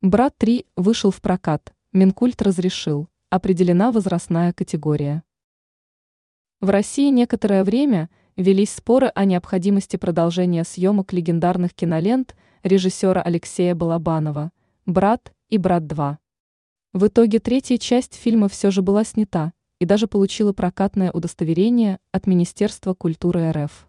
«Брат 0.00 0.32
3» 0.38 0.64
вышел 0.76 1.10
в 1.10 1.20
прокат, 1.20 1.74
Минкульт 1.92 2.40
разрешил, 2.40 3.08
определена 3.30 3.90
возрастная 3.90 4.52
категория. 4.52 5.24
В 6.60 6.70
России 6.70 7.10
некоторое 7.10 7.64
время 7.64 8.08
велись 8.36 8.72
споры 8.72 9.08
о 9.08 9.24
необходимости 9.24 9.96
продолжения 9.96 10.62
съемок 10.62 11.12
легендарных 11.12 11.74
кинолент 11.74 12.36
режиссера 12.62 13.20
Алексея 13.20 13.74
Балабанова 13.74 14.52
«Брат» 14.86 15.32
и 15.48 15.58
«Брат 15.58 15.82
2». 15.82 16.18
В 16.92 17.06
итоге 17.08 17.40
третья 17.40 17.76
часть 17.76 18.14
фильма 18.14 18.48
все 18.48 18.70
же 18.70 18.82
была 18.82 19.02
снята 19.02 19.52
и 19.80 19.84
даже 19.84 20.06
получила 20.06 20.52
прокатное 20.52 21.10
удостоверение 21.10 21.98
от 22.12 22.28
Министерства 22.28 22.94
культуры 22.94 23.50
РФ. 23.50 23.88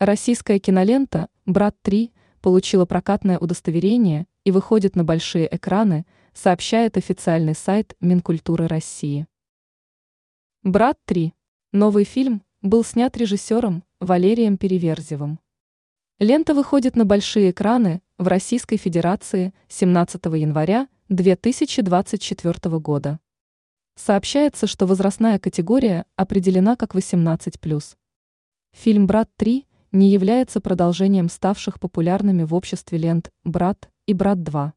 Российская 0.00 0.58
кинолента 0.58 1.28
«Брат 1.44 1.76
3» 1.84 2.12
получила 2.40 2.84
прокатное 2.86 3.38
удостоверение 3.38 4.26
и 4.44 4.50
выходит 4.50 4.96
на 4.96 5.04
большие 5.04 5.48
экраны, 5.54 6.06
сообщает 6.32 6.96
официальный 6.96 7.54
сайт 7.54 7.94
Минкультуры 8.00 8.66
России. 8.66 9.26
«Брат 10.62 10.98
3» 11.06 11.32
новый 11.72 12.04
фильм 12.04 12.42
был 12.62 12.84
снят 12.84 13.16
режиссером 13.16 13.84
Валерием 14.00 14.56
Переверзевым. 14.58 15.38
Лента 16.18 16.54
выходит 16.54 16.96
на 16.96 17.04
большие 17.04 17.52
экраны 17.52 18.02
в 18.18 18.26
Российской 18.26 18.76
Федерации 18.76 19.54
17 19.68 20.24
января 20.26 20.88
2024 21.08 22.78
года. 22.78 23.20
Сообщается, 23.94 24.66
что 24.66 24.86
возрастная 24.86 25.38
категория 25.38 26.04
определена 26.16 26.76
как 26.76 26.94
18+. 26.94 27.96
Фильм 28.72 29.06
«Брат 29.06 29.30
3» 29.38 29.64
не 29.98 30.10
является 30.10 30.60
продолжением 30.60 31.28
ставших 31.28 31.80
популярными 31.80 32.44
в 32.44 32.54
обществе 32.54 32.98
лент 32.98 33.32
«Брат» 33.42 33.90
и 34.06 34.14
«Брат 34.14 34.38
2». 34.38 34.70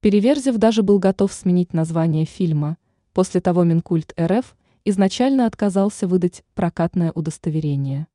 Переверзев 0.00 0.56
даже 0.56 0.82
был 0.82 0.98
готов 0.98 1.32
сменить 1.32 1.72
название 1.72 2.24
фильма. 2.24 2.76
После 3.12 3.40
того 3.40 3.62
Минкульт 3.62 4.12
РФ 4.20 4.56
изначально 4.84 5.46
отказался 5.46 6.08
выдать 6.08 6.42
прокатное 6.54 7.12
удостоверение. 7.12 8.08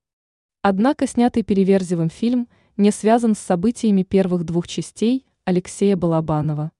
Однако 0.61 1.07
снятый 1.07 1.43
Переверзевым 1.43 2.09
фильм 2.09 2.49
не 2.75 2.91
связан 2.91 3.35
с 3.35 3.39
событиями 3.39 4.03
первых 4.03 4.43
двух 4.43 4.67
частей 4.67 5.25
Алексея 5.45 5.95
Балабанова. 5.95 6.73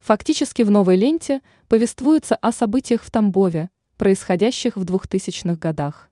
Фактически 0.00 0.60
в 0.62 0.70
новой 0.70 0.96
ленте 0.96 1.40
повествуется 1.68 2.34
о 2.36 2.52
событиях 2.52 3.02
в 3.02 3.10
Тамбове, 3.10 3.70
происходящих 3.96 4.76
в 4.76 4.84
2000-х 4.84 5.56
годах. 5.56 6.10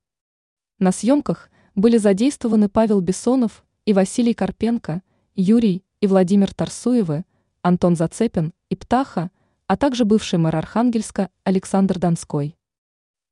На 0.78 0.92
съемках 0.92 1.49
были 1.74 1.96
задействованы 1.96 2.68
Павел 2.68 3.00
Бессонов 3.00 3.64
и 3.84 3.92
Василий 3.92 4.34
Карпенко, 4.34 5.02
Юрий 5.34 5.84
и 6.00 6.06
Владимир 6.06 6.52
Тарсуевы, 6.52 7.24
Антон 7.62 7.96
Зацепин 7.96 8.52
и 8.68 8.76
Птаха, 8.76 9.30
а 9.66 9.76
также 9.76 10.04
бывший 10.04 10.38
мэр 10.38 10.56
Архангельска 10.56 11.30
Александр 11.44 11.98
Донской. 11.98 12.56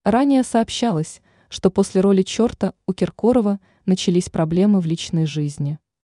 Ранее 0.05 0.43
сообщалось, 0.43 1.21
что 1.49 1.71
после 1.71 2.01
роли 2.01 2.23
черта 2.23 2.75
у 2.87 2.93
Киркорова 2.93 3.59
начались 3.87 4.29
проблемы 4.29 4.81
в 4.81 4.87
личной 4.87 5.27
жизни. 5.27 5.79